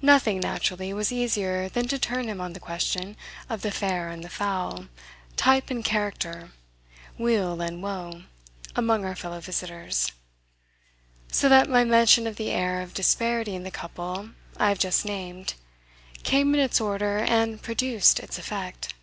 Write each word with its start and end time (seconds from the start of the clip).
Nothing, 0.00 0.38
naturally, 0.38 0.94
was 0.94 1.10
easier 1.10 1.68
than 1.68 1.88
to 1.88 1.98
turn 1.98 2.28
him 2.28 2.40
on 2.40 2.52
the 2.52 2.60
question 2.60 3.16
of 3.50 3.62
the 3.62 3.72
fair 3.72 4.10
and 4.10 4.22
the 4.22 4.28
foul, 4.28 4.86
type 5.34 5.70
and 5.70 5.84
character, 5.84 6.52
weal 7.18 7.60
and 7.60 7.82
woe, 7.82 8.22
among 8.76 9.04
our 9.04 9.16
fellow 9.16 9.40
visitors; 9.40 10.12
so 11.32 11.48
that 11.48 11.68
my 11.68 11.82
mention 11.82 12.28
of 12.28 12.36
the 12.36 12.50
air 12.50 12.80
of 12.80 12.94
disparity 12.94 13.56
in 13.56 13.64
the 13.64 13.72
couple 13.72 14.30
I 14.56 14.68
have 14.68 14.78
just 14.78 15.04
named 15.04 15.54
came 16.22 16.54
in 16.54 16.60
its 16.60 16.80
order 16.80 17.18
and 17.18 17.60
produced 17.60 18.20
its 18.20 18.38
effect. 18.38 18.94